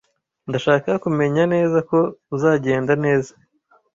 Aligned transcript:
Ndashaka 0.49 0.91
kumenya 1.03 1.43
neza 1.53 1.77
ko 1.89 1.97
uzagenda 2.35 2.93
neza. 3.05 3.31